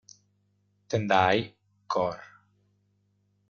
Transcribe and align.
Tendai, 0.89 1.45
cor. 1.95 2.17